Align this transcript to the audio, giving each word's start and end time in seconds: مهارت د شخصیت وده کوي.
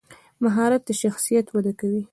مهارت 0.43 0.81
د 0.85 0.89
شخصیت 1.01 1.45
وده 1.51 1.73
کوي. 1.79 2.03